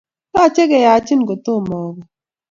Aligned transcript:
Yochei 0.33 0.69
keyanchin 0.71 1.21
kotomo 1.29 1.73
obe 1.87 2.01